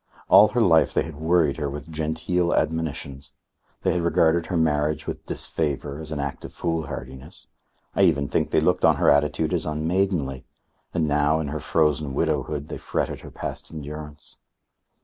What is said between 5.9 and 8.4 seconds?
as an act of foolhardiness I even